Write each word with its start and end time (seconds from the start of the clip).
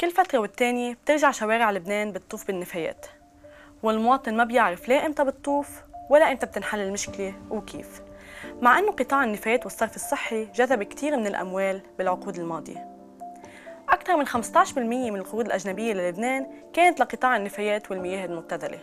كل 0.00 0.10
فترة 0.10 0.38
والتانية 0.38 0.94
بترجع 0.94 1.30
شوارع 1.30 1.70
لبنان 1.70 2.12
بتطوف 2.12 2.46
بالنفايات. 2.46 3.06
والمواطن 3.82 4.36
ما 4.36 4.44
بيعرف 4.44 4.88
لا 4.88 5.06
إمتى 5.06 5.24
بتطوف 5.24 5.68
ولا 6.10 6.32
إمتى 6.32 6.46
بتنحل 6.46 6.80
المشكلة 6.80 7.34
وكيف. 7.50 8.02
مع 8.62 8.78
إنه 8.78 8.92
قطاع 8.92 9.24
النفايات 9.24 9.64
والصرف 9.64 9.96
الصحي 9.96 10.44
جذب 10.44 10.82
كثير 10.82 11.16
من 11.16 11.26
الأموال 11.26 11.82
بالعقود 11.98 12.38
الماضية. 12.38 12.88
أكثر 13.88 14.16
من 14.16 14.26
15% 14.26 15.10
من 15.10 15.16
القروض 15.16 15.46
الأجنبية 15.46 15.92
للبنان 15.92 16.46
كانت 16.72 17.00
لقطاع 17.00 17.36
النفايات 17.36 17.90
والمياه 17.90 18.26
المبتذلة 18.26 18.80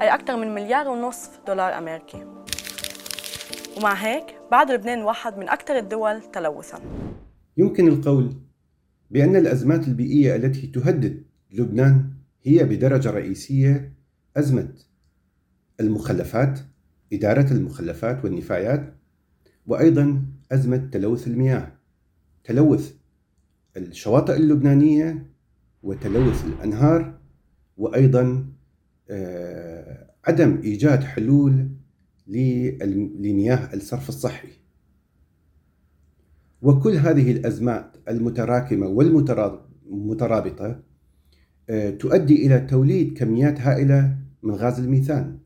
أي 0.00 0.14
أكثر 0.14 0.36
من 0.36 0.54
مليار 0.54 0.88
ونصف 0.88 1.40
دولار 1.46 1.78
أمريكي. 1.78 2.26
ومع 3.76 3.92
هيك 3.92 4.36
بعد 4.50 4.70
لبنان 4.70 5.02
واحد 5.02 5.38
من 5.38 5.48
أكثر 5.48 5.76
الدول 5.76 6.22
تلوثاً. 6.22 6.80
يمكن 7.56 7.88
القول 7.88 8.49
بأن 9.10 9.36
الأزمات 9.36 9.88
البيئية 9.88 10.36
التي 10.36 10.66
تهدد 10.66 11.22
لبنان 11.52 12.10
هي 12.42 12.64
بدرجة 12.64 13.10
رئيسية 13.10 13.92
أزمة 14.36 14.72
المخلفات 15.80 16.60
إدارة 17.12 17.52
المخلفات 17.52 18.24
والنفايات 18.24 18.94
وأيضا 19.66 20.24
أزمة 20.52 20.76
تلوث 20.92 21.26
المياه 21.26 21.72
تلوث 22.44 22.94
الشواطئ 23.76 24.36
اللبنانية 24.36 25.26
وتلوث 25.82 26.44
الأنهار 26.44 27.18
وأيضا 27.76 28.46
آه، 29.10 30.10
عدم 30.24 30.60
إيجاد 30.64 31.04
حلول 31.04 31.68
لمياه 32.26 33.74
الصرف 33.74 34.08
الصحي. 34.08 34.48
وكل 36.62 36.92
هذه 36.96 37.32
الأزمات 37.32 37.96
المتراكمة 38.08 38.86
والمترابطة 39.86 40.82
آه، 41.70 41.90
تؤدي 41.90 42.46
إلى 42.46 42.60
توليد 42.60 43.18
كميات 43.18 43.60
هائلة 43.60 44.16
من 44.42 44.54
غاز 44.54 44.80
الميثان 44.80 45.38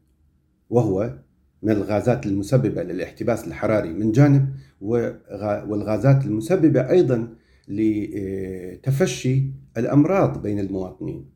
وهو 0.70 1.18
من 1.62 1.72
الغازات 1.72 2.26
المسببة 2.26 2.82
للاحتباس 2.82 3.46
الحراري 3.46 3.92
من 3.92 4.12
جانب 4.12 4.48
والغازات 4.80 6.26
المسببة 6.26 6.90
أيضا 6.90 7.28
لتفشي 7.68 9.50
الأمراض 9.76 10.42
بين 10.42 10.58
المواطنين. 10.58 11.30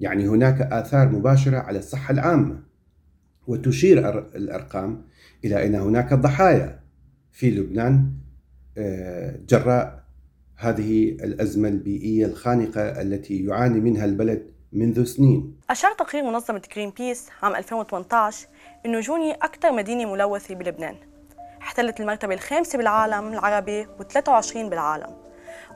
يعني 0.00 0.28
هناك 0.28 0.60
آثار 0.60 1.08
مباشرة 1.08 1.56
على 1.56 1.78
الصحة 1.78 2.12
العامة 2.12 2.62
وتشير 3.46 3.98
الأرقام 4.36 5.02
إلى 5.44 5.66
أن 5.66 5.74
هناك 5.74 6.14
ضحايا 6.14 6.80
في 7.32 7.50
لبنان 7.50 7.94
آه، 8.00 8.17
جراء 9.48 10.02
هذه 10.56 11.08
الأزمة 11.08 11.68
البيئية 11.68 12.26
الخانقة 12.26 12.80
التي 12.80 13.44
يعاني 13.44 13.80
منها 13.80 14.04
البلد 14.04 14.50
منذ 14.72 15.04
سنين. 15.04 15.56
أشار 15.70 15.92
تقرير 15.92 16.24
منظمة 16.24 16.62
Greenpeace 16.74 17.28
عام 17.42 17.56
2018 17.56 18.46
أنه 18.86 19.00
جوني 19.00 19.32
أكثر 19.32 19.72
مدينة 19.72 20.12
ملوثة 20.12 20.54
بلبنان. 20.54 20.96
احتلت 21.62 22.00
المرتبة 22.00 22.34
الخامسة 22.34 22.78
بالعالم 22.78 23.32
العربي 23.32 23.84
و23 23.84 24.56
بالعالم. 24.56 25.16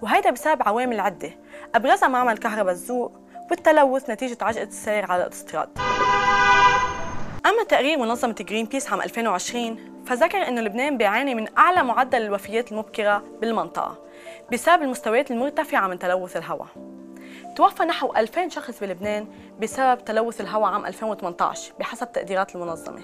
وهيدا 0.02 0.30
بسبب 0.30 0.62
عوامل 0.62 1.00
عدة 1.00 1.30
أبرزها 1.74 2.08
معمل 2.08 2.38
كهرباء 2.38 2.72
الزوق 2.72 3.12
والتلوث 3.50 4.10
نتيجة 4.10 4.36
عجقة 4.40 4.62
السير 4.62 5.04
على 5.04 5.16
الاوتوستراد 5.16 5.68
أما 7.46 7.64
تقرير 7.68 7.98
منظمة 7.98 8.34
جرين 8.40 8.66
بيس 8.66 8.88
عام 8.90 9.02
2020 9.02 9.91
فذكر 10.06 10.48
أن 10.48 10.58
لبنان 10.58 10.98
بيعاني 10.98 11.34
من 11.34 11.58
أعلى 11.58 11.82
معدل 11.82 12.22
الوفيات 12.22 12.72
المبكرة 12.72 13.24
بالمنطقة 13.40 13.98
بسبب 14.52 14.82
المستويات 14.82 15.30
المرتفعة 15.30 15.86
من 15.88 15.98
تلوث 15.98 16.36
الهواء. 16.36 16.68
توفى 17.56 17.82
نحو 17.82 18.12
2000 18.16 18.48
شخص 18.48 18.80
بلبنان 18.80 19.26
بسبب 19.60 20.04
تلوث 20.04 20.40
الهواء 20.40 20.72
عام 20.72 20.86
2018 20.86 21.72
بحسب 21.80 22.12
تقديرات 22.12 22.54
المنظمة. 22.54 23.00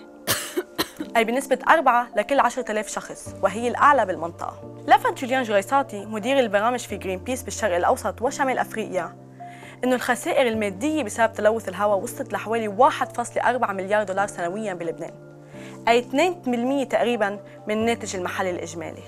أي 1.16 1.24
بنسبة 1.24 1.58
4 1.68 2.08
لكل 2.16 2.40
10000 2.40 2.88
شخص 2.88 3.34
وهي 3.42 3.68
الأعلى 3.68 4.06
بالمنطقة. 4.06 4.82
لفت 4.88 5.18
جوليان 5.18 5.42
جريساتي 5.42 6.06
مدير 6.06 6.38
البرامج 6.38 6.80
في 6.80 6.96
جرين 6.96 7.18
بيس 7.18 7.42
بالشرق 7.42 7.76
الأوسط 7.76 8.22
وشمال 8.22 8.58
أفريقيا 8.58 9.16
إنه 9.84 9.94
الخسائر 9.94 10.48
المادية 10.48 11.02
بسبب 11.02 11.32
تلوث 11.32 11.68
الهواء 11.68 11.98
وصلت 11.98 12.32
لحوالي 12.32 12.90
1.4 12.90 13.70
مليار 13.70 14.02
دولار 14.02 14.26
سنويا 14.26 14.74
بلبنان. 14.74 15.27
أي 15.88 16.02
2% 16.84 16.88
تقريبا 16.88 17.40
من 17.68 17.74
الناتج 17.74 18.16
المحلي 18.16 18.50
الإجمالي. 18.50 19.02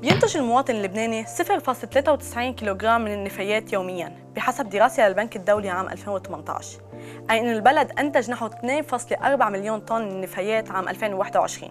بينتج 0.00 0.36
المواطن 0.36 0.74
اللبناني 0.74 1.24
0.93 1.24 2.38
كيلوغرام 2.38 3.04
من 3.04 3.12
النفايات 3.12 3.72
يوميا 3.72 4.16
بحسب 4.36 4.68
دراسة 4.68 5.08
للبنك 5.08 5.36
الدولي 5.36 5.70
عام 5.70 5.88
2018 5.88 6.80
أي 7.30 7.40
أن 7.40 7.52
البلد 7.52 7.98
أنتج 7.98 8.30
نحو 8.30 8.48
2.4 8.48 9.42
مليون 9.42 9.80
طن 9.80 10.02
من 10.02 10.10
النفايات 10.10 10.70
عام 10.70 10.88
2021 10.88 11.70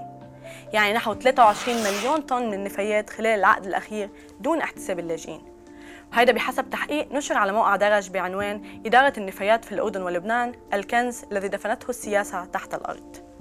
يعني 0.74 0.94
نحو 0.94 1.14
23 1.14 1.78
مليون 1.78 2.22
طن 2.22 2.48
من 2.48 2.54
النفايات 2.54 3.10
خلال 3.10 3.40
العقد 3.40 3.66
الأخير 3.66 4.10
دون 4.40 4.62
احتساب 4.62 5.00
اللاجئين. 5.00 5.42
وهذا 6.12 6.32
بحسب 6.32 6.70
تحقيق 6.70 7.12
نشر 7.12 7.38
على 7.38 7.52
موقع 7.52 7.76
درج 7.76 8.10
بعنوان 8.10 8.82
إدارة 8.86 9.14
النفايات 9.18 9.66
في 9.66 9.72
الأردن 9.72 10.02
ولبنان 10.02 10.54
الكنز 10.74 11.24
الذي 11.32 11.48
دفنته 11.48 11.90
السياسة 11.90 12.46
تحت 12.46 12.74
الأرض. 12.74 13.35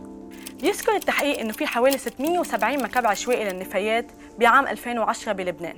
بيذكر 0.65 0.97
التحقيق 0.97 1.41
إنه 1.41 1.53
في 1.53 1.67
حوالي 1.67 1.99
670 1.99 2.83
مكب 2.83 3.07
عشوائي 3.07 3.45
للنفايات 3.45 4.07
بعام 4.39 4.67
2010 4.67 5.33
بلبنان. 5.33 5.77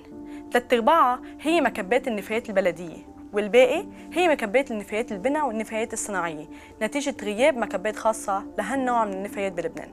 ثلاث 0.53 0.73
أرباعها 0.73 1.21
هي 1.41 1.61
مكبات 1.61 2.09
النفايات 2.09 2.49
البلدية 2.49 2.97
والباقي 3.33 3.87
هي 4.13 4.29
مكبات 4.29 4.71
النفايات 4.71 5.13
البناء 5.13 5.47
والنفايات 5.47 5.93
الصناعية. 5.93 6.47
نتيجة 6.83 7.17
غياب 7.23 7.57
مكبات 7.57 7.97
خاصة 7.97 8.45
لهالنوع 8.59 9.05
من 9.05 9.13
النفايات 9.13 9.53
بلبنان 9.53 9.89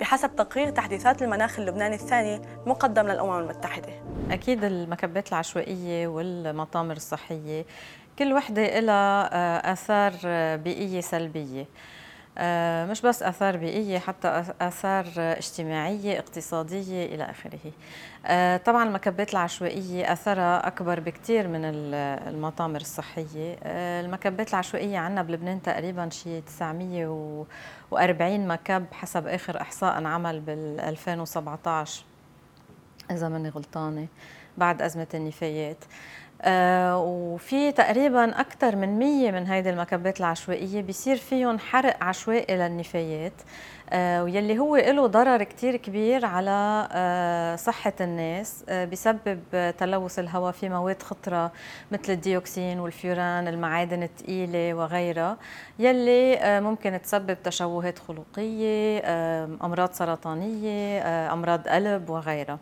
بحسب 0.00 0.36
تقرير 0.36 0.70
تحديثات 0.70 1.22
المناخ 1.22 1.58
اللبناني 1.58 1.94
الثاني 1.94 2.40
مقدم 2.66 3.08
للأمم 3.08 3.38
المتحدة. 3.38 3.88
أكيد 4.30 4.64
المكبات 4.64 5.28
العشوائية 5.28 6.06
والمطامر 6.06 6.96
الصحية 6.96 7.64
كل 8.18 8.32
وحدة 8.32 8.80
لها 8.80 9.30
آه، 9.32 9.72
آثار 9.72 10.12
بيئية 10.56 11.00
سلبية. 11.00 11.60
آه، 11.62 11.97
مش 12.90 13.00
بس 13.00 13.22
آثار 13.22 13.56
بيئية 13.56 13.98
حتى 13.98 14.44
آثار 14.60 15.06
اجتماعية 15.16 16.18
اقتصادية 16.18 17.06
إلى 17.06 17.30
آخره. 17.30 17.58
آه، 18.26 18.56
طبعا 18.56 18.88
المكبات 18.88 19.32
العشوائية 19.32 20.12
أثرها 20.12 20.66
أكبر 20.66 21.00
بكثير 21.00 21.48
من 21.48 21.60
المطامر 21.64 22.80
الصحية. 22.80 23.56
آه، 23.62 24.00
المكبات 24.00 24.50
العشوائية 24.50 24.98
عندنا 24.98 25.22
بلبنان 25.22 25.62
تقريبا 25.62 26.08
شيء 26.08 26.42
940 26.46 28.48
مكب 28.48 28.86
حسب 28.92 29.26
آخر 29.26 29.60
إحصاء 29.60 29.98
انعمل 29.98 30.40
بال 30.40 30.80
2017 30.80 32.04
إذا 33.10 33.28
ماني 33.28 33.48
غلطانة 33.48 34.06
بعد 34.58 34.82
أزمة 34.82 35.06
النفايات. 35.14 35.84
آه 36.42 36.98
وفي 36.98 37.72
تقريبا 37.72 38.40
أكثر 38.40 38.76
من 38.76 38.98
100 38.98 39.30
من 39.30 39.46
هيدي 39.46 39.70
المكبات 39.70 40.20
العشوائية 40.20 40.80
بيصير 40.82 41.16
فيهم 41.16 41.58
حرق 41.58 42.04
عشوائي 42.04 42.56
للنفايات. 42.56 43.32
ويلي 43.94 44.58
هو 44.58 44.76
له 44.76 45.06
ضرر 45.06 45.42
كتير 45.42 45.76
كبير 45.76 46.24
على 46.24 46.88
آه 46.92 47.56
صحة 47.56 47.92
الناس 48.00 48.64
آه 48.68 48.84
بسبب 48.84 49.40
تلوث 49.78 50.18
الهواء 50.18 50.52
في 50.52 50.68
مواد 50.68 51.02
خطرة 51.02 51.52
مثل 51.92 52.12
الديوكسين 52.12 52.80
والفيوران 52.80 53.48
المعادن 53.48 54.02
الثقيلة 54.02 54.74
وغيرها 54.74 55.36
يلي 55.78 56.36
آه 56.38 56.60
ممكن 56.60 57.00
تسبب 57.02 57.36
تشوهات 57.42 57.98
خلقية 57.98 59.00
آه 59.04 59.48
أمراض 59.64 59.92
سرطانية 59.92 61.00
آه 61.00 61.32
أمراض 61.32 61.68
قلب 61.68 62.10
وغيرها. 62.10 62.58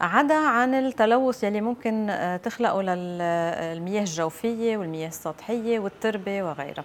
عدا 0.00 0.34
عن 0.34 0.74
التلوث 0.74 1.44
يلي 1.44 1.60
ممكن 1.60 2.10
آه، 2.10 2.36
تخلقه 2.36 2.82
للمياه 2.82 4.00
الجوفية 4.00 4.76
والمياه 4.76 5.08
السطحية 5.08 5.78
والتربة 5.78 6.42
وغيرها. 6.42 6.84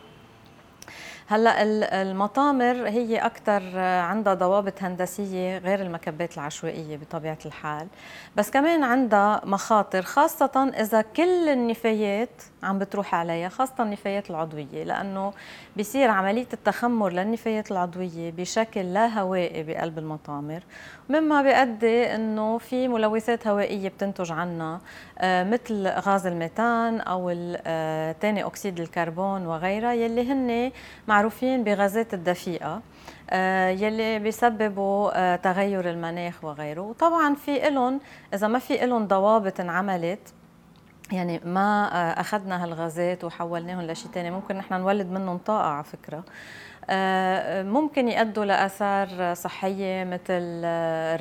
هلا 1.31 1.61
المطامر 2.01 2.87
هي 2.89 3.17
أكثر 3.17 3.61
آه، 3.75 4.01
عندها 4.01 4.33
ضوابط 4.33 4.83
هندسية 4.83 5.57
غير 5.57 5.81
المكبات 5.81 6.33
العشوائية 6.33 6.97
بطبيعة 6.97 7.37
الحال. 7.45 7.87
بس 8.35 8.51
كمان 8.51 8.83
عندها 8.83 9.41
مخاطر 9.45 10.01
خاصة 10.01 10.71
إذا 10.79 11.01
كل 11.01 11.49
النفايات 11.49 12.41
عم 12.63 12.79
بتروح 12.79 13.15
عليها 13.15 13.49
خاصة 13.49 13.83
النفايات 13.83 14.29
العضوية 14.29 14.83
لأنه 14.83 15.33
بيصير 15.75 16.09
عملية 16.09 16.47
التخمر 16.53 17.09
للنفايات 17.09 17.71
العضوية 17.71 18.31
بشكل 18.31 18.93
لا 18.93 19.19
هوائي 19.19 19.63
بقلب 19.63 19.97
المطامر 19.97 20.63
مما 21.09 21.41
بيؤدي 21.41 22.15
إنه 22.15 22.57
في 22.57 22.87
ملوثات 22.87 23.47
هوائية 23.47 23.89
بتنتج 23.89 24.31
عنها 24.31 24.79
آه، 25.19 25.43
مثل 25.43 25.87
غاز 25.87 26.27
الميثان 26.27 27.01
أو 27.01 27.29
ثاني 28.21 28.43
أكسيد 28.45 28.79
الكربون 28.79 29.45
وغيرها 29.45 29.93
يلي 29.93 30.31
هن 30.31 30.71
معروفين 31.07 31.63
بغازات 31.63 32.13
الدفيئة 32.13 32.81
آه، 33.29 33.69
يلي 33.69 34.19
بيسببوا 34.19 35.11
آه، 35.15 35.35
تغير 35.35 35.89
المناخ 35.89 36.43
وغيره. 36.43 36.81
وطبعا 36.81 37.35
في 37.35 37.69
لهم 37.69 37.99
إذا 38.33 38.47
ما 38.47 38.59
في 38.59 38.77
لهم 38.77 39.07
ضوابط 39.07 39.59
انعملت 39.59 40.33
يعني 41.11 41.39
ما 41.45 41.85
أخذنا 42.21 42.63
هالغازات 42.63 43.23
وحولناهم 43.23 43.81
لشيء 43.81 44.11
ثاني 44.11 44.31
ممكن 44.31 44.55
نحن 44.55 44.73
نولد 44.73 45.07
منهم 45.07 45.37
طاقة 45.37 45.67
على 45.67 45.83
فكرة. 45.83 46.17
آه، 46.17 46.23
ممكن 47.63 48.07
يؤدوا 48.07 48.45
لآثار 48.45 49.33
صحية 49.33 50.03
مثل 50.03 50.63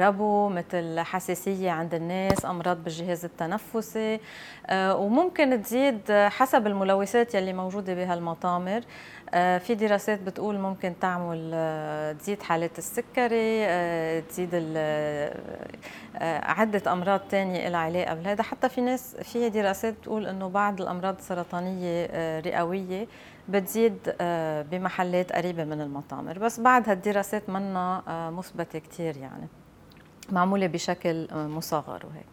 ربو 0.00 0.48
مثل 0.48 1.00
حساسية 1.00 1.70
عند 1.70 1.94
الناس 1.94 2.44
أمراض 2.44 2.84
بالجهاز 2.84 3.24
التنفسي. 3.24 4.20
آه، 4.66 4.96
وممكن 4.96 5.62
تزيد 5.62 6.12
حسب 6.12 6.66
الملوثات 6.66 7.34
يلي 7.34 7.52
موجودة 7.52 7.94
بهالمطامر. 7.94 8.80
آه، 9.34 9.58
في 9.58 9.74
دراسات 9.74 10.20
بتقول 10.20 10.58
ممكن 10.58 10.94
تعمل 11.00 11.50
تزيد 12.20 12.42
حالات 12.42 12.78
السكري 12.78 13.66
تزيد 14.20 14.54
عدة 16.42 16.92
أمراض 16.92 17.20
تانية 17.20 17.68
لها 17.68 17.80
علاقة 17.80 18.14
بهذا. 18.14 18.42
حتى 18.42 18.68
في 18.68 18.80
ناس 18.80 19.16
في 19.16 19.48
دراسات 19.48 19.94
بتقول 19.94 20.26
إنه 20.26 20.48
بعض 20.48 20.80
الأمراض 20.80 21.16
السرطانية 21.16 22.06
رئوية 22.40 23.06
بتزيد 23.50 24.14
آه، 24.20 24.62
بمحلات 24.62 25.32
قريبة 25.32 25.64
من 25.64 25.80
المطامر. 25.80 26.38
بس 26.38 26.60
بعد 26.60 26.88
هالدراسات 26.88 27.50
منا 27.50 28.02
آه، 28.08 28.30
مثبتة 28.30 28.78
كتير 28.78 29.16
يعني. 29.16 29.48
معمولة 30.30 30.66
بشكل 30.66 31.28
آه، 31.32 31.46
مصغر 31.46 32.06
وهيك. 32.06 32.26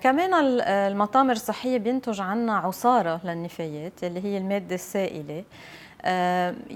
كمان 0.00 0.34
المطامر 0.66 1.32
الصحية 1.32 1.78
بينتج 1.78 2.20
عنا 2.20 2.56
عصارة 2.56 3.20
للنفايات 3.24 4.04
اللي 4.04 4.24
هي 4.24 4.38
المادة 4.38 4.74
السائلة. 4.74 5.38
آه، 5.38 5.44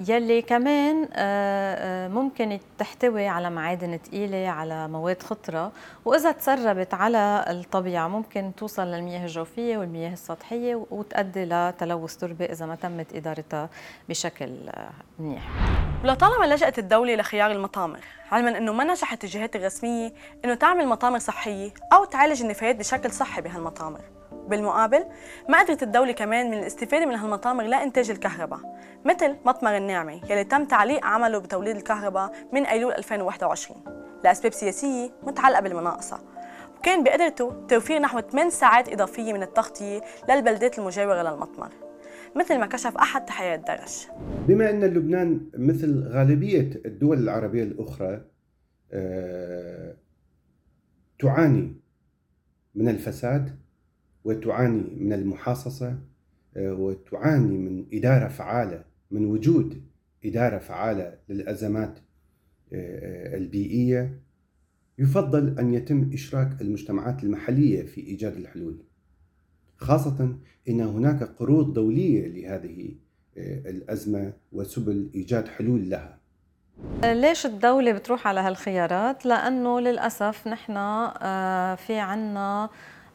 يلي 0.08 0.43
كمان 0.43 1.08
آه، 1.12 2.06
آه، 2.06 2.08
ممكن 2.08 2.58
تحتوي 2.78 3.28
على 3.28 3.50
معادن 3.50 3.99
ثقيلة 4.05 4.49
على 4.49 4.88
مواد 4.88 5.23
خطرة. 5.23 5.73
وإذا 6.05 6.32
تسربت 6.32 6.94
على 6.94 7.44
الطبيعة 7.49 8.08
ممكن 8.08 8.52
توصل 8.56 8.87
للمياه 8.87 9.23
الجوفية 9.25 9.78
والمياه 9.78 10.12
السطحية 10.12 10.87
وتؤدي 10.90 11.44
لتلوث 11.44 12.17
تربة 12.17 12.44
إذا 12.44 12.67
ما 12.67 12.75
تمت 12.75 13.14
إدارتها 13.14 13.69
بشكل 14.08 14.50
منيح. 15.19 15.43
ولطالما 16.05 16.55
لجأت 16.55 16.78
الدولة 16.78 17.14
لخيار 17.14 17.50
المطامر 17.50 18.00
علما 18.32 18.58
أنه 18.58 18.73
ما 18.73 18.84
نجحت 18.84 19.25
الجهات 19.25 19.56
الرسمية 19.56 20.12
أنه 20.44 20.55
تعمل 20.55 20.88
مطامر 20.88 21.19
صحية 21.19 21.70
أو 21.93 22.05
تعالج 22.05 22.43
النفايات 22.43 22.76
بشكل 22.76 23.11
صحي 23.11 23.40
بهالمطامر. 23.40 24.00
بالمقابل 24.48 25.04
ما 25.48 25.62
قدرت 25.62 25.82
الدولة 25.82 26.12
كمان 26.12 26.50
من 26.50 26.58
الاستفادة 26.58 27.06
من 27.06 27.14
هالمطامر 27.14 27.64
لإنتاج 27.64 28.10
الكهرباء 28.10 28.60
مثل 29.04 29.37
مطمر 29.44 29.76
النعمة 29.76 30.20
يلي 30.31 30.44
تم 30.44 30.64
تعليق 30.64 31.04
عمله 31.04 31.38
بتوليد 31.38 31.76
الكهرباء 31.76 32.32
من 32.52 32.66
أيلول 32.66 32.93
2021 32.93 33.84
لأسباب 34.25 34.52
سياسية 34.52 35.10
متعلقة 35.22 35.60
بالمناقصة. 35.60 36.19
وكان 36.78 37.04
بقدرته 37.04 37.66
توفير 37.69 37.98
نحو 37.98 38.20
8 38.20 38.50
ساعات 38.50 38.88
إضافية 38.88 39.32
من 39.32 39.43
التغطية 39.43 40.00
للبلدات 40.28 40.78
المجاورة 40.78 41.22
للمطمر 41.22 41.72
مثل 42.37 42.58
ما 42.58 42.66
كشف 42.66 42.96
أحد 42.96 43.25
تحيات 43.25 43.60
درش 43.60 44.08
بما 44.49 44.70
أن 44.70 44.84
لبنان 44.84 45.50
مثل 45.58 46.08
غالبية 46.08 46.70
الدول 46.87 47.19
العربية 47.19 47.62
الأخرى 47.62 48.20
أه 48.92 49.96
تعاني 51.19 51.81
من 52.75 52.88
الفساد 52.88 53.58
وتعاني 54.26 54.96
من 54.96 55.12
المحاصصة 55.12 55.99
آه، 56.56 56.73
وتعاني 56.73 57.58
من 57.58 57.87
إدارة 57.93 58.28
فعالة 58.28 58.84
من 59.11 59.25
وجود 59.25 59.82
إدارة 60.25 60.58
فعالة 60.58 61.19
للأزمات 61.28 61.99
آه، 62.73 63.34
آه، 63.34 63.37
البيئية 63.37 64.20
يفضل 64.99 65.58
أن 65.58 65.75
يتم 65.75 66.11
إشراك 66.12 66.61
المجتمعات 66.61 67.23
المحلية 67.25 67.82
في 67.82 68.00
إيجاد 68.00 68.37
الحلول 68.37 68.84
خاصة 69.76 70.38
أن 70.69 70.81
هناك 70.81 71.23
قروض 71.23 71.73
دولية 71.73 72.28
لهذه 72.28 72.94
الأزمة 73.67 74.32
وسبل 74.52 75.11
إيجاد 75.14 75.49
حلول 75.49 75.90
لها 75.90 76.19
ليش 77.05 77.46
الدولة 77.46 77.93
بتروح 77.93 78.26
على 78.26 78.40
هالخيارات؟ 78.40 79.26
لأنه 79.26 79.81
للأسف 79.81 80.49
نحن 80.49 80.75
في 81.76 81.99
عنا 81.99 82.70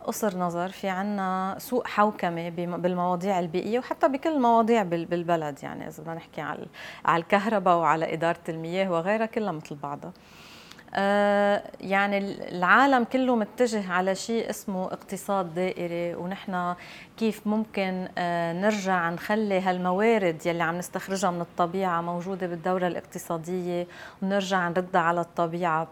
قصر 0.05 0.37
نظر 0.37 0.69
في 0.69 0.89
عنا 0.89 1.55
سوء 1.59 1.87
حوكمة 1.87 2.49
بالمواضيع 2.49 3.39
البيئية 3.39 3.79
وحتى 3.79 4.07
بكل 4.07 4.29
المواضيع 4.29 4.83
بالبلد 4.83 5.63
يعني 5.63 5.87
إذا 5.87 6.03
بدنا 6.03 6.15
نحكي 6.15 6.41
على 6.41 6.67
الكهرباء 7.09 7.77
وعلى 7.77 8.13
إدارة 8.13 8.43
المياه 8.49 8.91
وغيرها 8.91 9.25
كلها 9.25 9.51
مثل 9.51 9.75
بعضها. 9.75 10.11
آه 10.93 11.63
يعني 11.81 12.17
العالم 12.57 13.03
كله 13.03 13.35
متجه 13.35 13.91
على 13.91 14.15
شيء 14.15 14.49
اسمه 14.49 14.85
اقتصاد 14.85 15.53
دائري 15.53 16.15
ونحن 16.15 16.75
كيف 17.17 17.47
ممكن 17.47 18.07
آه 18.17 18.53
نرجع 18.53 19.09
نخلي 19.09 19.59
هالموارد 19.59 20.45
يلي 20.45 20.63
عم 20.63 20.77
نستخرجها 20.77 21.31
من 21.31 21.41
الطبيعة 21.41 22.01
موجودة 22.01 22.47
بالدورة 22.47 22.87
الاقتصادية 22.87 23.87
ونرجع 24.21 24.69
نردها 24.69 25.01
على 25.01 25.21
الطبيعة. 25.21 25.87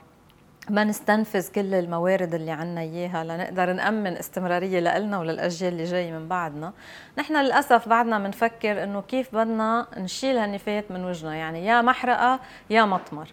ما 0.71 0.83
نستنفذ 0.83 1.51
كل 1.51 1.73
الموارد 1.73 2.33
اللي 2.33 2.51
عنا 2.51 2.81
إياها 2.81 3.23
لنقدر 3.23 3.73
نأمن 3.73 4.17
استمرارية 4.17 4.79
لنا 4.79 5.19
وللأجيال 5.19 5.73
اللي 5.73 5.83
جاي 5.83 6.11
من 6.11 6.27
بعدنا. 6.27 6.73
نحن 7.17 7.35
للأسف 7.35 7.89
بعدنا 7.89 8.19
بنفكر 8.19 8.83
إنه 8.83 9.01
كيف 9.01 9.35
بدنا 9.35 9.87
نشيل 9.97 10.37
هالنفايات 10.37 10.91
من 10.91 11.05
وجهنا 11.05 11.35
يعني 11.35 11.65
يا 11.65 11.81
محرقة 11.81 12.39
يا 12.69 12.85
مطمر. 12.85 13.27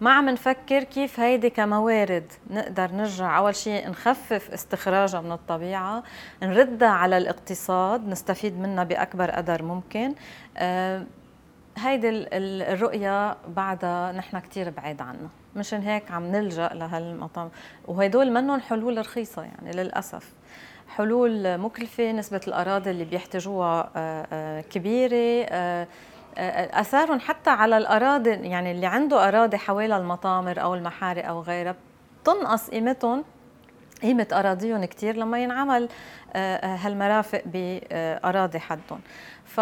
ما 0.00 0.12
عم 0.12 0.28
نفكر 0.28 0.84
كيف 0.84 1.20
هيدي 1.20 1.50
كموارد 1.50 2.32
نقدر 2.50 2.92
نرجع 2.92 3.38
أول 3.38 3.54
شيء 3.54 3.90
نخفف 3.90 4.50
استخراجها 4.50 5.20
من 5.20 5.32
الطبيعة 5.32 6.02
نردها 6.42 6.88
على 6.88 7.18
الاقتصاد 7.18 8.08
نستفيد 8.08 8.58
منها 8.60 8.84
بأكبر 8.84 9.30
قدر 9.30 9.62
ممكن. 9.62 10.14
أه 10.56 11.06
هيدي 11.78 12.08
الرؤية 12.72 13.36
بعدها 13.48 14.12
نحن 14.12 14.38
كثير 14.38 14.70
بعيد 14.70 15.02
عنها. 15.02 15.41
مشان 15.56 15.80
هيك 15.80 16.10
عم 16.10 16.26
نلجأ 16.26 16.68
لهالمطام 16.68 17.50
وهدول 17.88 18.32
منهم 18.32 18.60
حلول 18.60 18.98
رخيصة 18.98 19.42
يعني 19.42 19.72
للأسف. 19.72 20.32
حلول 20.88 21.58
مكلفة 21.58 22.12
نسبة 22.12 22.40
الأراضي 22.48 22.90
اللي 22.90 23.04
بيحتاجوها 23.04 23.90
آه، 23.96 24.26
آه، 24.32 24.60
كبيرة 24.60 25.46
آه، 25.50 25.86
آثارهم 26.80 27.20
حتى 27.20 27.50
على 27.50 27.78
الأراضي 27.78 28.30
يعني 28.30 28.70
اللي 28.70 28.86
عنده 28.86 29.28
أراضي 29.28 29.56
حوالي 29.56 29.96
المطامر 29.96 30.62
أو 30.62 30.74
المحارق 30.74 31.26
أو 31.26 31.40
غيرها 31.40 31.74
بتنقص 32.22 32.70
قيمتهم 32.70 33.24
قيمة 34.02 34.26
أراضيهم 34.32 34.84
كثير 34.84 35.16
لما 35.16 35.42
ينعمل 35.42 35.88
هالمرافق 36.62 37.42
بأراضي 37.46 38.58
حدهم. 38.58 39.00
ف 39.44 39.60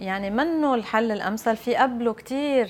يعني 0.00 0.30
منه 0.30 0.74
الحل 0.74 1.12
الأمثل. 1.12 1.56
في 1.56 1.74
قبله 1.74 2.12
كثير 2.12 2.68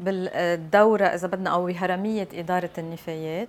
بالدورة 0.00 1.04
إذا 1.04 1.26
بدنا 1.26 1.50
أو 1.50 1.66
بهرميه 1.66 2.28
إدارة 2.34 2.70
النفايات. 2.78 3.48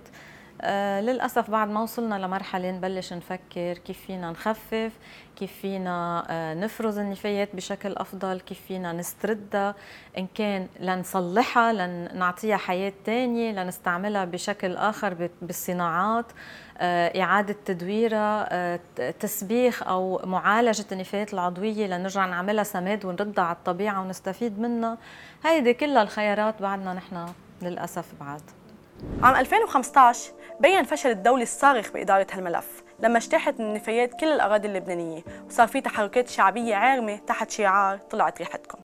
آه 0.64 1.00
للأسف 1.00 1.50
بعد 1.50 1.68
ما 1.68 1.82
وصلنا 1.82 2.14
لمرحلة 2.14 2.70
نبلش 2.70 3.12
نفكر 3.12 3.78
كيف 3.78 4.00
فينا 4.06 4.30
نخفف 4.30 4.92
كيف 5.36 5.52
فينا 5.52 6.24
آه 6.30 6.54
نفرز 6.54 6.98
النفايات 6.98 7.56
بشكل 7.56 7.92
أفضل 7.92 8.40
كيف 8.40 8.60
فينا 8.68 8.92
نستردها 8.92 9.74
إن 10.18 10.26
كان 10.34 10.66
لنصلحها 10.80 11.72
لنعطيها 11.72 12.56
حياة 12.56 12.92
تانية 13.04 13.52
لنستعملها 13.52 14.24
بشكل 14.24 14.76
آخر 14.76 15.28
بالصناعات 15.42 16.26
آه 16.78 17.22
إعادة 17.22 17.56
تدويرها 17.64 18.76
تسبيخ 19.10 19.82
أو 19.82 20.20
معالجة 20.24 20.84
النفايات 20.92 21.34
العضوية 21.34 21.86
لنرجع 21.86 22.26
نعملها 22.26 22.64
سماد 22.64 23.04
ونردها 23.04 23.44
على 23.44 23.56
الطبيعة 23.56 24.00
ونستفيد 24.02 24.58
منها. 24.58 24.98
هيدي 25.44 25.74
كلها 25.74 26.02
الخيارات 26.02 26.62
بعدنا 26.62 26.94
نحن 26.94 27.26
للأسف 27.62 28.04
بعد. 28.20 28.42
عام 29.22 29.36
2015 29.36 30.32
بين 30.60 30.82
فشل 30.82 31.10
الدولة 31.10 31.42
الصارخ 31.42 31.92
بإدارة 31.92 32.26
هالملف 32.32 32.82
لما 33.00 33.18
اجتاحت 33.18 33.60
النفايات 33.60 34.20
كل 34.20 34.26
الأراضي 34.26 34.68
اللبنانية 34.68 35.22
وصار 35.46 35.68
في 35.68 35.80
تحركات 35.80 36.28
شعبية 36.28 36.74
عارمة 36.74 37.16
تحت 37.16 37.50
شعار 37.50 37.98
طلعت 37.98 38.38
ريحتكم. 38.38 38.78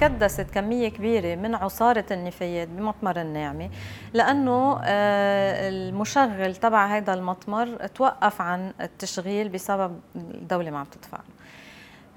تكدست 0.00 0.46
كمية 0.54 0.88
كبيرة 0.88 1.34
من 1.34 1.54
عصارة 1.54 2.04
النفايات 2.10 2.68
بمطمر 2.68 3.20
الناعمة 3.20 3.70
لأنه 4.12 4.80
آه، 4.84 5.68
المشغل 5.68 6.56
تبع 6.56 6.86
هذا 6.86 7.14
المطمر 7.14 7.86
توقف 7.86 8.40
عن 8.40 8.72
التشغيل 8.80 9.48
بسبب 9.48 10.00
الدولة 10.16 10.70
ما 10.70 10.78
عم 10.78 10.86
تدفع. 10.86 11.18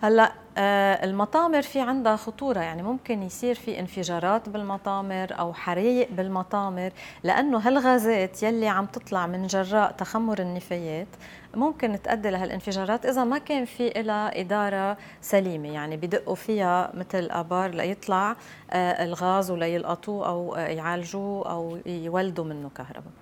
هلا 0.04 0.34
آه، 0.58 1.06
المطامر 1.06 1.62
في 1.62 1.82
عندها 1.82 2.16
خطورة 2.16 2.60
يعني 2.60 2.84
ممكن 2.84 3.24
يصير 3.24 3.56
في 3.56 3.80
انفجارات 3.80 4.50
بالمطامر 4.50 5.40
أو 5.40 5.54
حريق 5.54 6.12
بالمطامر 6.12 6.92
لأنه 7.24 7.58
هالغازات 7.58 8.44
يلي 8.44 8.68
عم 8.68 8.86
تطلع 8.86 9.28
من 9.28 9.48
جراء 9.48 9.92
تخمر 9.92 10.40
النفايات 10.40 11.08
ممكن 11.56 12.02
تؤدي 12.04 12.30
لهالانفجارات 12.30 13.06
إذا 13.06 13.24
ما 13.24 13.38
كان 13.38 13.66
في 13.66 13.90
لها 13.90 14.40
إدارة 14.40 14.98
سليمة 15.22 15.74
يعني 15.74 15.98
بدقوا 15.98 16.36
فيها 16.36 16.92
مثل 16.94 17.28
آبار 17.32 17.70
ليطلع 17.70 18.36
آه، 18.72 19.04
الغاز 19.04 19.52
وليلقطوه 19.52 20.28
أو 20.28 20.56
يعالجوه 20.56 21.52
أو 21.52 21.78
يولدوا 21.86 22.46
منه 22.46 22.70
كهرباء. 22.76 23.14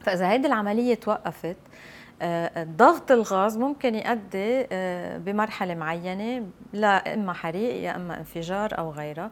فإذا 0.00 0.30
هيدي 0.30 0.46
العملية 0.46 0.94
توقفت 0.94 1.56
آه، 1.56 1.60
ضغط 2.58 3.12
الغاز 3.12 3.56
ممكن 3.56 3.94
يؤدي 3.94 4.66
آه، 4.72 5.18
بمرحلة 5.18 5.74
معينة 5.74 6.46
لا 6.72 7.14
إما 7.14 7.32
حريق 7.32 7.74
يا 7.74 7.96
إما 7.96 8.18
انفجار 8.18 8.78
أو 8.78 8.90
غيرها 8.90 9.30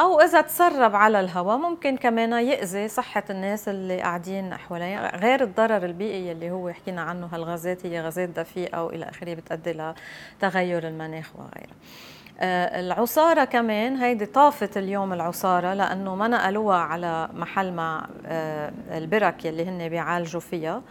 أو 0.00 0.20
إذا 0.20 0.40
تسرب 0.40 0.96
على 0.96 1.20
الهواء 1.20 1.56
ممكن 1.56 1.96
كمان 1.96 2.32
يأذي 2.32 2.88
صحة 2.88 3.24
الناس 3.30 3.68
اللي 3.68 4.00
قاعدين 4.00 4.54
حواليه 4.54 5.16
غير 5.16 5.42
الضرر 5.42 5.84
البيئي 5.84 6.32
اللي 6.32 6.50
هو 6.50 6.70
حكينا 6.70 7.02
عنه 7.02 7.26
هالغازات 7.26 7.86
هي 7.86 8.00
غازات 8.00 8.28
دفيئة 8.28 8.84
والى 8.84 9.04
آخره 9.04 9.34
بتؤدي 9.34 9.72
لتغير 10.38 10.88
المناخ 10.88 11.36
وغيرها 11.36 11.74
آه، 11.74 12.19
العصارة 12.42 13.44
كمان 13.44 13.96
هيدي 13.96 14.26
طافت 14.26 14.76
اليوم 14.76 15.12
العصارة 15.12 15.74
لأنه 15.74 16.14
ما 16.14 16.28
نقلوها 16.28 16.78
على 16.78 17.28
محل 17.34 17.72
ما 17.72 18.06
البرك 18.90 19.44
يلي 19.44 19.64
هن 19.68 19.88
بيعالجوا 19.88 20.40
فيها. 20.40 20.82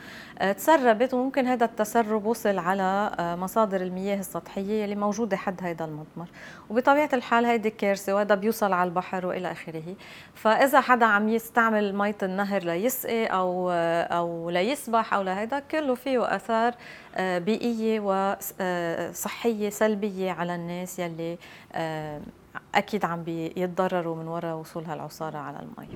آه، 0.41 0.51
تسربت 0.51 1.13
وممكن 1.13 1.47
هذا 1.47 1.65
التسرب 1.65 2.25
وصل 2.25 2.57
على 2.57 3.11
آه، 3.19 3.35
مصادر 3.35 3.81
المياه 3.81 4.19
السطحية 4.19 4.83
اللي 4.83 4.95
موجودة 4.95 5.37
حد 5.37 5.63
هذا 5.63 5.85
المضمر. 5.85 6.27
وبطبيعة 6.69 7.09
الحال 7.13 7.45
هيدي 7.45 7.69
كارثة 7.69 8.15
وهذا 8.15 8.35
بيوصل 8.35 8.73
على 8.73 8.87
البحر 8.87 9.25
وإلى 9.25 9.51
آخره. 9.51 9.95
فإذا 10.35 10.81
حدا 10.81 11.05
عم 11.05 11.29
يستعمل 11.29 11.95
مية 11.95 12.15
النهر 12.23 12.63
ليسقي 12.63 13.25
آه، 13.25 14.03
أو 14.03 14.49
ليسبح 14.49 15.13
أو 15.13 15.21
لهيدا 15.21 15.59
كله 15.59 15.95
فيه 15.95 16.35
أثار 16.35 16.73
بيئية 17.19 17.99
وصحيه 17.99 19.69
سلبية 19.69 20.31
على 20.31 20.55
الناس 20.55 20.99
يلي 20.99 21.37
أكيد 22.75 23.05
عم 23.05 23.23
بيتضرروا 23.23 24.15
من 24.15 24.27
وراء 24.27 24.55
وصول 24.55 24.85
هالعصاره 24.85 25.37
على 25.37 25.59
المي. 25.59 25.87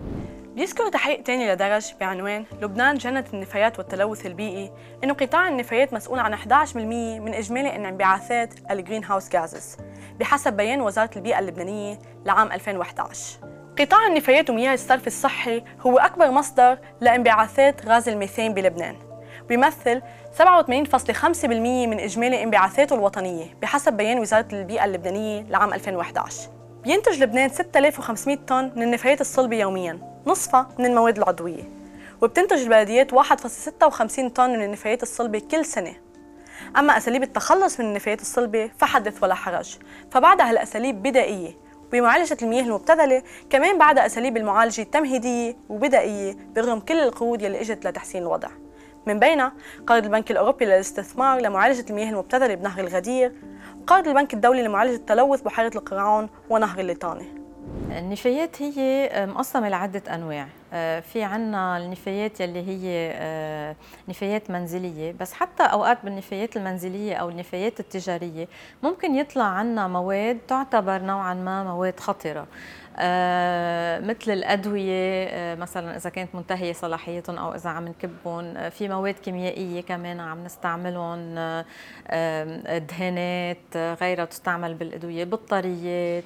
بيذكر 0.56 0.90
تحقيق 0.90 1.24
تاني 1.24 1.54
لدرج 1.54 1.94
بعنوان 2.00 2.46
لبنان 2.62 2.96
جنة 2.96 3.26
النفايات 3.34 3.80
والتلوث 3.80 4.26
البيئي 4.26 4.72
إنه 5.04 5.14
قطاع 5.14 5.48
النفايات 5.48 5.94
مسؤول 5.94 6.20
عن 6.20 6.36
11% 6.36 6.76
من 6.76 7.34
إجمالي 7.34 7.76
انبعاثات 7.76 8.54
ال 8.72 9.03
greenhouse 9.06 9.30
gases 9.30 9.77
بحسب 10.20 10.54
بيان 10.54 10.82
وزارة 10.82 11.10
البيئة 11.16 11.40
اللبنانية 11.40 12.00
لعام 12.26 12.52
2011 12.52 13.40
قطاع 13.80 14.08
النفايات 14.08 14.50
ومياه 14.50 14.74
الصرف 14.74 15.08
الصحي 15.08 15.64
هو 15.82 15.98
أكبر 15.98 16.32
مصدر 16.32 16.78
لانبعاثات 17.02 17.86
غاز 17.86 18.10
الميثان 18.10 18.54
بلبنان. 18.54 19.12
بيمثل 19.50 20.02
87.5% 20.38 21.46
من 21.46 22.00
إجمالي 22.00 22.44
انبعاثاته 22.44 22.94
الوطنية 22.94 23.46
بحسب 23.62 23.94
بيان 23.94 24.20
وزارة 24.20 24.48
البيئة 24.54 24.86
اللبنانية 24.86 25.42
لعام 25.42 25.74
2011 25.74 26.50
بينتج 26.84 27.24
لبنان 27.24 27.50
6500 27.50 28.38
طن 28.48 28.72
من 28.76 28.84
النفايات 28.84 29.22
الصلبة 29.22 29.58
يومياً 29.58 30.14
نصفها 30.28 30.70
من 30.80 30.86
المواد 30.86 31.18
العضوية 31.18 31.64
وبتنتج 32.22 32.62
البلديات 32.62 33.16
1.56 33.16 34.28
طن 34.36 34.50
من 34.50 34.64
النفايات 34.64 35.04
الصلبة 35.04 35.42
كل 35.52 35.66
سنة. 35.66 35.94
أما 36.78 36.98
أساليب 36.98 37.24
التخلص 37.24 37.80
من 37.80 37.86
النفايات 37.86 38.22
الصلبة 38.22 38.72
فحدث 38.78 39.24
ولا 39.24 39.34
حرج. 39.36 39.78
فبعدها 40.12 40.50
هالأساليب 40.50 41.04
بدائية 41.04 41.58
بمعالجة 41.92 42.38
المياه 42.42 42.64
المبتذلة 42.64 43.24
كمان 43.50 43.78
بعدها 43.78 44.06
أساليب 44.06 44.38
المعالجة 44.38 44.82
التمهيدية 44.82 45.58
وبدائية 45.70 46.38
برغم 46.56 46.80
كل 46.80 47.00
القروض 47.00 47.42
يلي 47.42 47.62
إجت 47.62 47.88
لتحسين 47.88 48.22
الوضع. 48.22 48.50
من 49.07 49.19
بينها 49.19 49.53
قرض 49.88 50.03
البنك 50.03 50.31
الأوروبي 50.31 50.65
للاستثمار 50.65 51.41
لمعالجة 51.41 51.86
المياه 51.89 52.10
المبتذلة 52.10 52.55
بنهر 52.55 52.79
الغدير 52.79 53.31
وقرض 53.81 54.07
البنك 54.07 54.33
الدولي 54.33 54.63
لمعالجة 54.63 55.01
تلوث 55.07 55.41
بحيرة 55.41 55.72
القرعون 55.75 56.29
ونهر 56.50 56.79
الليطانة. 56.79 57.25
النفايات 57.98 58.62
هي 58.62 59.10
مقسمة 59.27 59.69
لعدة 59.69 60.15
أنواع. 60.15 60.48
آه، 60.74 61.00
في 61.00 61.24
عنا 61.24 61.77
النفايات 61.77 62.39
يلي 62.39 62.67
هي 62.67 63.12
آه، 63.15 63.75
نفايات 64.07 64.51
منزلية 64.51 65.15
بس 65.19 65.33
حتى 65.33 65.63
أوقات 65.63 65.98
بالنفايات 66.03 66.57
المنزلية 66.57 67.15
أو 67.15 67.29
النفايات 67.29 67.79
التجارية 67.79 68.48
ممكن 68.83 69.15
يطلع 69.15 69.43
عنا 69.43 69.88
مواد 69.88 70.38
تعتبر 70.48 71.01
نوعا 71.01 71.33
ما 71.33 71.63
مواد 71.63 72.00
خطرة. 72.00 72.39
آه، 72.39 72.45
مثل 74.00 74.32
الأدوية 74.32 75.28
آه، 75.28 75.56
مثلا 75.56 75.96
إذا 75.96 76.10
كانت 76.10 76.36
منتهية 76.36 76.74
صلاحيتهم 76.74 77.38
أو 77.38 77.56
إذا 77.56 77.70
عم 77.70 77.88
نكبهم 77.88 78.58
آه، 78.58 78.70
في 78.70 78.88
مواد 78.88 79.14
كيميائية 79.14 79.82
كمان 79.82 80.20
عم 80.20 80.44
نستعملهم 80.44 81.36
دهانات 82.90 83.78
غيرها 84.02 84.26
تستعمل 84.26 84.74
بالأدوية 84.74 85.24
بطاريات 85.24 86.24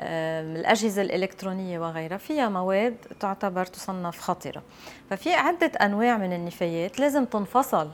الأجهزة 0.00 1.02
الإلكترونية 1.02 1.78
وغيرها 1.78 2.16
فيها 2.16 2.48
مواد 2.48 2.96
تعتبر 3.20 3.64
تصنف 3.64 4.20
خطرة. 4.20 4.62
ففي 5.10 5.34
عدة 5.34 5.66
أنواع 5.66 6.16
من 6.16 6.32
النفايات 6.32 7.00
لازم 7.00 7.24
تنفصل 7.24 7.90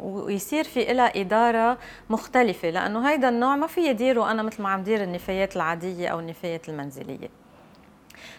ويصير 0.00 0.64
في 0.64 0.84
لها 0.84 1.20
إدارة 1.20 1.78
مختلفة 2.10 2.70
لأنه 2.70 3.10
هيدا 3.10 3.28
النوع 3.28 3.56
ما 3.56 3.66
في 3.66 3.80
يديره 3.80 4.30
أنا 4.30 4.42
مثل 4.42 4.62
ما 4.62 4.68
عم 4.68 4.82
دير 4.82 5.02
النفايات 5.02 5.56
العادية 5.56 6.08
أو 6.08 6.20
النفايات 6.20 6.68
المنزلية. 6.68 7.28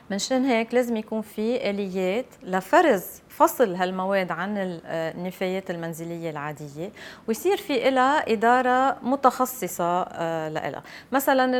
منشان 0.09 0.45
هيك 0.45 0.73
لازم 0.73 0.97
يكون 0.97 1.21
في 1.21 1.69
آليات 1.69 2.25
لفرز 2.43 3.05
فصل 3.29 3.75
هالمواد 3.75 4.31
عن 4.31 4.53
النفايات 4.85 5.71
المنزلية 5.71 6.29
العادية 6.29 6.91
ويصير 7.27 7.57
في 7.57 7.89
لها 7.89 8.31
إدارة 8.33 8.97
متخصصة 9.03 10.01
آه، 10.01 10.49
لها 10.49 10.83
مثلا 11.11 11.57